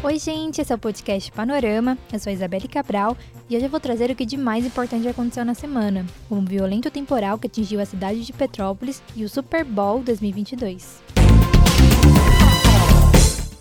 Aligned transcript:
Oi, 0.00 0.16
gente, 0.16 0.60
esse 0.60 0.72
é 0.72 0.76
o 0.76 0.78
podcast 0.78 1.32
Panorama. 1.32 1.98
Eu 2.12 2.20
sou 2.20 2.30
a 2.30 2.32
Isabelle 2.32 2.68
Cabral 2.68 3.16
e 3.50 3.56
hoje 3.56 3.66
eu 3.66 3.70
vou 3.70 3.80
trazer 3.80 4.08
o 4.08 4.14
que 4.14 4.24
de 4.24 4.36
mais 4.36 4.64
importante 4.64 5.08
aconteceu 5.08 5.44
na 5.44 5.54
semana, 5.54 6.06
o 6.30 6.40
violento 6.40 6.88
temporal 6.88 7.36
que 7.36 7.48
atingiu 7.48 7.80
a 7.80 7.84
cidade 7.84 8.24
de 8.24 8.32
Petrópolis 8.32 9.02
e 9.16 9.24
o 9.24 9.28
Super 9.28 9.64
Bowl 9.64 10.00
2022. 10.04 11.02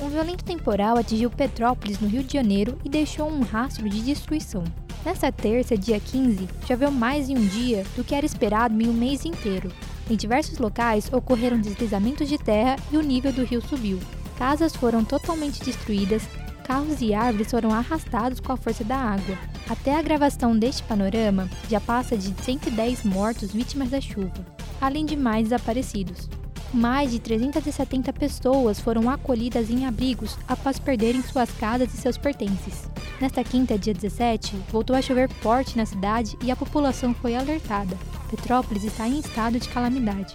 Um 0.00 0.08
violento 0.08 0.42
temporal 0.42 0.96
atingiu 0.96 1.28
Petrópolis, 1.28 2.00
no 2.00 2.08
Rio 2.08 2.24
de 2.24 2.32
Janeiro, 2.32 2.78
e 2.82 2.88
deixou 2.88 3.28
um 3.28 3.42
rastro 3.42 3.86
de 3.86 4.00
destruição. 4.00 4.64
Nesta 5.04 5.30
terça, 5.30 5.76
dia 5.76 6.00
15, 6.00 6.48
choveu 6.66 6.90
mais 6.90 7.28
em 7.28 7.36
um 7.36 7.46
dia 7.46 7.84
do 7.94 8.02
que 8.02 8.14
era 8.14 8.24
esperado 8.24 8.82
em 8.82 8.88
um 8.88 8.94
mês 8.94 9.26
inteiro. 9.26 9.70
Em 10.10 10.16
diversos 10.16 10.56
locais 10.56 11.12
ocorreram 11.12 11.60
deslizamentos 11.60 12.26
de 12.26 12.38
terra 12.38 12.76
e 12.90 12.96
o 12.96 13.02
nível 13.02 13.32
do 13.34 13.44
rio 13.44 13.60
subiu. 13.60 13.98
Casas 14.42 14.74
foram 14.74 15.04
totalmente 15.04 15.62
destruídas, 15.62 16.24
carros 16.64 17.00
e 17.00 17.14
árvores 17.14 17.48
foram 17.48 17.72
arrastados 17.72 18.40
com 18.40 18.50
a 18.50 18.56
força 18.56 18.82
da 18.82 18.96
água. 18.96 19.38
Até 19.70 19.96
a 19.96 20.02
gravação 20.02 20.58
deste 20.58 20.82
panorama, 20.82 21.48
já 21.70 21.80
passa 21.80 22.16
de 22.16 22.34
110 22.42 23.04
mortos 23.04 23.52
vítimas 23.52 23.90
da 23.90 24.00
chuva, 24.00 24.44
além 24.80 25.06
de 25.06 25.16
mais 25.16 25.44
desaparecidos. 25.44 26.28
Mais 26.74 27.12
de 27.12 27.20
370 27.20 28.12
pessoas 28.14 28.80
foram 28.80 29.08
acolhidas 29.08 29.70
em 29.70 29.86
abrigos 29.86 30.36
após 30.48 30.76
perderem 30.76 31.22
suas 31.22 31.52
casas 31.52 31.94
e 31.94 31.98
seus 31.98 32.18
pertences. 32.18 32.90
Nesta 33.20 33.44
quinta, 33.44 33.78
dia 33.78 33.94
17, 33.94 34.56
voltou 34.72 34.96
a 34.96 35.02
chover 35.02 35.30
forte 35.34 35.76
na 35.76 35.86
cidade 35.86 36.36
e 36.42 36.50
a 36.50 36.56
população 36.56 37.14
foi 37.14 37.36
alertada. 37.36 37.96
Petrópolis 38.28 38.82
está 38.82 39.06
em 39.06 39.20
estado 39.20 39.60
de 39.60 39.68
calamidade. 39.68 40.34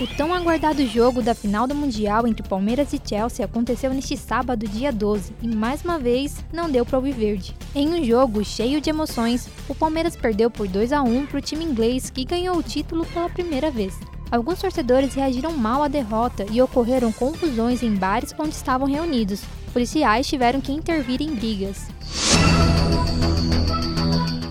O 0.00 0.06
tão 0.06 0.32
aguardado 0.32 0.86
jogo 0.86 1.20
da 1.20 1.34
final 1.34 1.66
do 1.66 1.74
Mundial 1.74 2.24
entre 2.24 2.48
Palmeiras 2.48 2.92
e 2.92 3.00
Chelsea 3.04 3.44
aconteceu 3.44 3.92
neste 3.92 4.16
sábado, 4.16 4.68
dia 4.68 4.92
12, 4.92 5.32
e 5.42 5.48
mais 5.48 5.82
uma 5.84 5.98
vez 5.98 6.36
não 6.52 6.70
deu 6.70 6.86
para 6.86 7.00
o 7.00 7.02
Viverde. 7.02 7.52
Em 7.74 7.88
um 7.88 8.04
jogo 8.04 8.44
cheio 8.44 8.80
de 8.80 8.90
emoções, 8.90 9.48
o 9.68 9.74
Palmeiras 9.74 10.14
perdeu 10.14 10.48
por 10.48 10.68
2 10.68 10.92
a 10.92 11.02
1 11.02 11.26
para 11.26 11.38
o 11.38 11.42
time 11.42 11.64
inglês 11.64 12.10
que 12.10 12.24
ganhou 12.24 12.56
o 12.56 12.62
título 12.62 13.04
pela 13.06 13.28
primeira 13.28 13.72
vez. 13.72 13.98
Alguns 14.30 14.60
torcedores 14.60 15.14
reagiram 15.14 15.52
mal 15.52 15.82
à 15.82 15.88
derrota 15.88 16.46
e 16.48 16.62
ocorreram 16.62 17.10
confusões 17.10 17.82
em 17.82 17.92
bares 17.92 18.32
onde 18.38 18.50
estavam 18.50 18.86
reunidos. 18.86 19.42
Policiais 19.72 20.28
tiveram 20.28 20.60
que 20.60 20.70
intervir 20.70 21.20
em 21.20 21.34
brigas. 21.34 21.88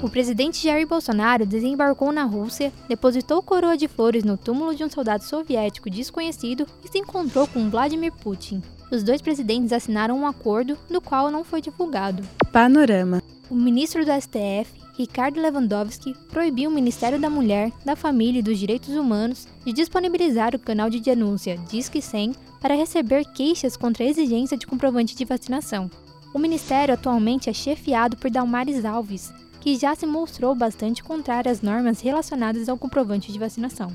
O 0.02 0.08
presidente 0.08 0.62
Jair 0.64 0.88
Bolsonaro 0.88 1.44
desembarcou 1.44 2.12
na 2.12 2.24
Rússia, 2.24 2.72
depositou 2.88 3.42
coroa 3.42 3.76
de 3.76 3.88
flores 3.88 4.24
no 4.24 4.38
túmulo 4.38 4.76
de 4.76 4.84
um 4.84 4.90
soldado 4.90 5.24
soviético 5.24 5.90
desconhecido 5.90 6.68
e 6.86 6.88
se 6.88 7.00
encontrou 7.00 7.48
com 7.48 7.68
Vladimir 7.68 8.14
Putin. 8.14 8.62
Os 8.92 9.02
dois 9.02 9.24
presidentes 9.24 9.74
assinaram 9.74 10.20
um 10.20 10.28
acordo, 10.28 10.78
no 10.88 11.02
qual 11.02 11.32
não 11.32 11.44
foi 11.44 11.62
divulgado. 11.62 12.24
Panorama. 12.52 13.24
O 13.50 13.56
ministro 13.56 14.06
do 14.06 14.12
STF, 14.12 14.72
Ricardo 14.96 15.42
Lewandowski, 15.42 16.14
proibiu 16.30 16.70
o 16.70 16.74
Ministério 16.74 17.20
da 17.20 17.30
Mulher, 17.30 17.72
da 17.84 17.96
Família 17.96 18.40
e 18.40 18.44
dos 18.44 18.60
Direitos 18.60 18.94
Humanos 18.96 19.48
de 19.66 19.74
disponibilizar 19.74 20.54
o 20.54 20.60
canal 20.60 20.92
de 20.92 21.00
denúncia 21.00 21.58
Disque 21.70 22.02
100 22.04 22.34
para 22.62 22.76
receber 22.76 23.26
queixas 23.34 23.76
contra 23.76 24.04
a 24.04 24.08
exigência 24.08 24.58
de 24.58 24.68
comprovante 24.68 25.16
de 25.16 25.26
vacinação. 25.26 25.90
O 26.34 26.40
ministério 26.40 26.94
atualmente 26.94 27.50
é 27.50 27.54
chefiado 27.54 28.16
por 28.18 28.30
Dalmares 28.30 28.86
Alves, 28.86 29.34
que 29.60 29.78
já 29.78 29.96
se 29.96 30.06
mostrou 30.06 30.56
bastante 30.56 31.04
contrária 31.04 31.52
às 31.52 31.62
normas 31.62 32.02
relacionadas 32.02 32.70
ao 32.70 32.78
comprovante 32.78 33.32
de 33.32 33.40
vacinação. 33.40 33.92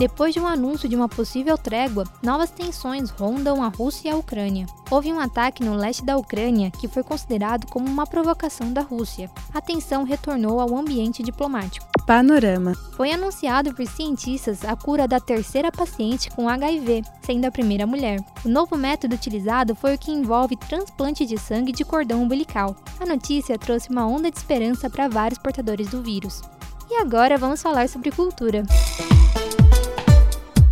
Depois 0.00 0.32
de 0.32 0.40
um 0.40 0.46
anúncio 0.46 0.88
de 0.88 0.96
uma 0.96 1.10
possível 1.10 1.58
trégua, 1.58 2.04
novas 2.22 2.50
tensões 2.50 3.10
rondam 3.10 3.62
a 3.62 3.68
Rússia 3.68 4.08
e 4.08 4.10
a 4.10 4.16
Ucrânia. 4.16 4.64
Houve 4.90 5.12
um 5.12 5.20
ataque 5.20 5.62
no 5.62 5.74
leste 5.74 6.02
da 6.02 6.16
Ucrânia 6.16 6.70
que 6.70 6.88
foi 6.88 7.02
considerado 7.02 7.66
como 7.66 7.86
uma 7.86 8.06
provocação 8.06 8.72
da 8.72 8.80
Rússia. 8.80 9.30
A 9.52 9.60
tensão 9.60 10.02
retornou 10.02 10.58
ao 10.58 10.74
ambiente 10.74 11.22
diplomático. 11.22 11.89
Panorama. 12.10 12.74
Foi 12.96 13.12
anunciado 13.12 13.72
por 13.72 13.86
cientistas 13.86 14.64
a 14.64 14.74
cura 14.74 15.06
da 15.06 15.20
terceira 15.20 15.70
paciente 15.70 16.28
com 16.28 16.48
HIV, 16.48 17.04
sendo 17.22 17.44
a 17.44 17.52
primeira 17.52 17.86
mulher. 17.86 18.18
O 18.44 18.48
novo 18.48 18.76
método 18.76 19.14
utilizado 19.14 19.76
foi 19.76 19.94
o 19.94 19.98
que 19.98 20.10
envolve 20.10 20.56
transplante 20.56 21.24
de 21.24 21.38
sangue 21.38 21.70
de 21.70 21.84
cordão 21.84 22.20
umbilical. 22.20 22.74
A 22.98 23.06
notícia 23.06 23.56
trouxe 23.56 23.90
uma 23.90 24.08
onda 24.08 24.28
de 24.28 24.38
esperança 24.38 24.90
para 24.90 25.06
vários 25.06 25.38
portadores 25.38 25.86
do 25.86 26.02
vírus. 26.02 26.42
E 26.90 26.96
agora 26.96 27.38
vamos 27.38 27.62
falar 27.62 27.88
sobre 27.88 28.10
cultura. 28.10 28.64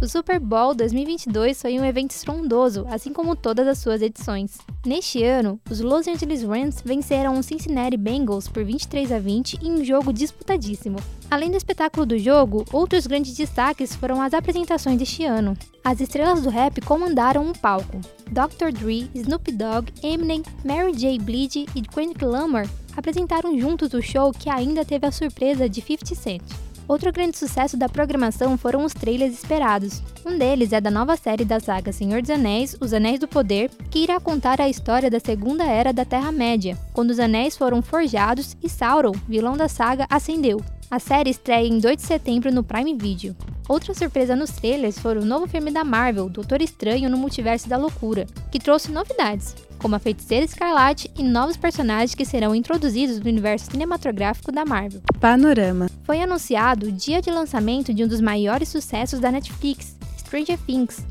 O 0.01 0.07
Super 0.07 0.39
Bowl 0.39 0.77
2022 0.77 1.61
foi 1.61 1.77
um 1.77 1.85
evento 1.85 2.13
estrondoso, 2.13 2.87
assim 2.89 3.13
como 3.13 3.35
todas 3.35 3.67
as 3.67 3.79
suas 3.79 4.01
edições. 4.01 4.57
Neste 4.87 5.25
ano, 5.25 5.61
os 5.69 5.81
Los 5.81 6.07
Angeles 6.07 6.45
Rams 6.45 6.81
venceram 6.85 7.37
os 7.37 7.47
Cincinnati 7.47 7.97
Bengals 7.97 8.47
por 8.47 8.63
23 8.63 9.11
a 9.11 9.19
20 9.19 9.59
em 9.61 9.73
um 9.73 9.85
jogo 9.85 10.13
disputadíssimo. 10.13 10.99
Além 11.29 11.51
do 11.51 11.57
espetáculo 11.57 12.07
do 12.07 12.17
jogo, 12.17 12.65
outros 12.73 13.09
grandes 13.09 13.37
destaques 13.37 13.97
foram 13.97 14.23
as 14.23 14.33
apresentações 14.35 14.97
deste 14.97 15.25
ano. 15.25 15.57
As 15.83 16.01
estrelas 16.01 16.43
do 16.43 16.49
rap 16.49 16.81
comandaram 16.83 17.43
um 17.43 17.53
palco. 17.53 18.01
Dr. 18.31 18.71
Dre, 18.71 19.11
Snoop 19.17 19.51
Dogg, 19.51 19.93
Eminem, 20.01 20.45
Mary 20.65 20.95
J. 20.95 21.19
Blige 21.19 21.67
e 21.75 21.83
Kendrick 21.83 22.25
Lamar 22.25 22.69
apresentaram 22.97 23.59
juntos 23.59 23.93
o 23.95 24.01
show 24.01 24.31
que 24.31 24.49
ainda 24.49 24.85
teve 24.85 25.09
a 25.09 25.13
surpresa 25.13 25.69
de 25.69 25.81
50 25.81 26.15
Cent. 26.15 26.68
Outro 26.89 27.13
grande 27.13 27.37
sucesso 27.37 27.77
da 27.77 27.87
programação 27.87 28.57
foram 28.57 28.83
os 28.83 28.95
trailers 28.95 29.35
esperados. 29.35 30.03
Um 30.25 30.39
deles 30.39 30.73
é 30.73 30.81
da 30.81 30.91
nova 30.91 31.19
série 31.19 31.45
da 31.45 31.61
saga 31.61 31.93
Senhor 31.93 32.23
dos 32.23 32.31
Anéis, 32.31 32.75
Os 32.81 32.95
Anéis 32.95 33.21
do 33.21 33.29
Poder, 33.29 33.71
que 33.91 33.99
irá 33.99 34.19
contar 34.19 34.59
a 34.59 34.71
história 34.71 35.11
da 35.11 35.21
Segunda 35.21 35.65
Era 35.65 35.93
da 35.93 36.07
Terra-média, 36.07 36.79
quando 36.95 37.11
os 37.11 37.21
anéis 37.21 37.59
foram 37.59 37.83
forjados 37.83 38.57
e 38.63 38.71
Sauron, 38.71 39.13
vilão 39.29 39.55
da 39.55 39.69
saga, 39.69 40.07
ascendeu. 40.09 40.65
A 40.91 40.99
série 40.99 41.29
estreia 41.29 41.67
em 41.67 41.79
2 41.79 41.99
de 41.99 42.03
setembro 42.03 42.51
no 42.51 42.65
Prime 42.65 42.95
Video. 42.95 43.37
Outra 43.69 43.93
surpresa 43.93 44.35
nos 44.35 44.53
trailers 44.53 44.99
foi 44.99 45.19
o 45.19 45.25
novo 45.27 45.47
filme 45.47 45.71
da 45.71 45.85
Marvel, 45.85 46.31
Doutor 46.31 46.63
Estranho 46.63 47.11
no 47.11 47.19
Multiverso 47.19 47.69
da 47.69 47.77
Loucura, 47.77 48.27
que 48.51 48.59
trouxe 48.59 48.91
novidades, 48.91 49.55
como 49.79 49.95
a 49.95 49.99
Feiticeira 49.99 50.45
Escarlate 50.45 51.11
e 51.17 51.23
novos 51.23 51.57
personagens 51.57 52.15
que 52.15 52.25
serão 52.25 52.55
introduzidos 52.55 53.21
no 53.21 53.29
universo 53.29 53.71
cinematográfico 53.71 54.53
da 54.53 54.65
Marvel. 54.65 55.01
Panorama. 55.21 55.89
Foi 56.05 56.21
anunciado 56.21 56.87
o 56.87 56.93
dia 56.93 57.23
de 57.23 57.31
lançamento 57.31 57.95
de 57.95 58.05
um 58.05 58.09
dos 58.09 58.21
maiores 58.21 58.69
sucessos 58.69 59.21
da 59.21 59.31
Netflix, 59.31 59.97
Stranger 60.19 60.59
Things. 60.67 61.05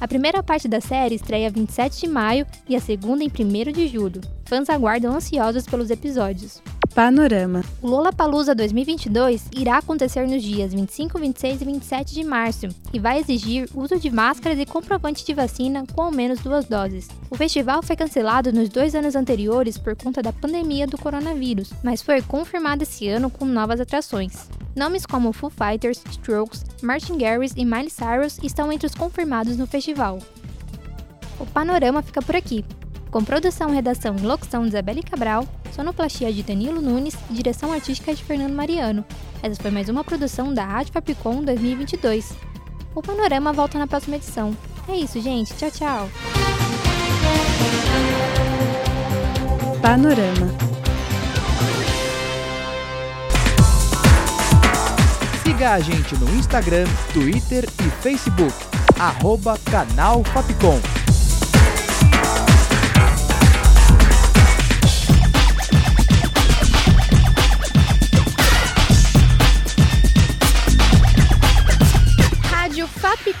A 0.00 0.06
primeira 0.06 0.42
parte 0.42 0.68
da 0.68 0.80
série 0.80 1.16
estreia 1.16 1.50
27 1.50 2.00
de 2.00 2.08
maio 2.08 2.46
e 2.68 2.76
a 2.76 2.80
segunda 2.80 3.24
em 3.24 3.28
1 3.28 3.72
de 3.72 3.88
julho. 3.88 4.20
Fãs 4.44 4.68
aguardam 4.70 5.14
ansiosos 5.14 5.66
pelos 5.66 5.90
episódios. 5.90 6.62
Panorama. 6.98 7.62
O 7.80 7.86
Lollapalooza 7.86 8.56
2022 8.56 9.50
irá 9.56 9.78
acontecer 9.78 10.26
nos 10.26 10.42
dias 10.42 10.74
25, 10.74 11.16
26 11.16 11.62
e 11.62 11.64
27 11.64 12.12
de 12.12 12.24
março 12.24 12.66
e 12.92 12.98
vai 12.98 13.20
exigir 13.20 13.68
uso 13.72 14.00
de 14.00 14.10
máscaras 14.10 14.58
e 14.58 14.66
comprovante 14.66 15.24
de 15.24 15.32
vacina 15.32 15.84
com 15.94 16.02
ao 16.02 16.10
menos 16.10 16.40
duas 16.40 16.64
doses. 16.64 17.08
O 17.30 17.36
festival 17.36 17.84
foi 17.84 17.94
cancelado 17.94 18.52
nos 18.52 18.68
dois 18.68 18.96
anos 18.96 19.14
anteriores 19.14 19.78
por 19.78 19.94
conta 19.94 20.20
da 20.20 20.32
pandemia 20.32 20.88
do 20.88 20.98
coronavírus, 20.98 21.72
mas 21.84 22.02
foi 22.02 22.20
confirmado 22.20 22.82
esse 22.82 23.06
ano 23.08 23.30
com 23.30 23.44
novas 23.44 23.80
atrações. 23.80 24.48
Nomes 24.74 25.06
como 25.06 25.32
Foo 25.32 25.50
Fighters, 25.50 26.02
Strokes, 26.10 26.64
Martin 26.82 27.16
Garrix 27.16 27.54
e 27.56 27.64
Miley 27.64 27.90
Cyrus 27.90 28.40
estão 28.42 28.72
entre 28.72 28.88
os 28.88 28.94
confirmados 28.96 29.56
no 29.56 29.68
festival. 29.68 30.18
O 31.38 31.46
panorama 31.46 32.02
fica 32.02 32.20
por 32.20 32.34
aqui. 32.34 32.64
Com 33.12 33.24
produção, 33.24 33.70
redação 33.70 34.16
e 34.16 34.22
locução 34.22 34.62
de 34.62 34.68
Isabelle 34.68 35.02
Cabral, 35.02 35.46
sonoplastia 35.72 36.32
de 36.32 36.42
Danilo 36.42 36.80
Nunes 36.80 37.16
e 37.30 37.34
direção 37.34 37.72
artística 37.72 38.14
de 38.14 38.22
Fernando 38.22 38.54
Mariano. 38.54 39.04
Essa 39.42 39.60
foi 39.60 39.70
mais 39.70 39.88
uma 39.88 40.04
produção 40.04 40.52
da 40.52 40.64
Rádio 40.64 40.92
Fapcom 40.92 41.42
2022. 41.42 42.32
O 42.94 43.02
Panorama 43.02 43.52
volta 43.52 43.78
na 43.78 43.86
próxima 43.86 44.16
edição. 44.16 44.56
É 44.88 44.96
isso, 44.96 45.20
gente. 45.20 45.54
Tchau, 45.54 45.70
tchau. 45.70 46.10
Panorama. 49.80 50.48
Siga 55.44 55.74
a 55.74 55.80
gente 55.80 56.16
no 56.16 56.28
Instagram, 56.34 56.86
Twitter 57.12 57.64
e 57.64 58.02
Facebook. 58.02 58.54
arroba 58.98 59.56
canal 59.70 60.24
Fapcom. 60.24 61.07